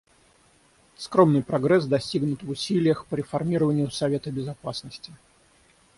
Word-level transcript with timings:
Скромный 0.97 1.43
прогресс 1.43 1.85
достигнут 1.85 2.41
в 2.41 2.49
усилиях 2.49 3.05
по 3.05 3.13
реформированию 3.13 3.91
Совета 3.91 4.31
Безопасности. 4.31 5.13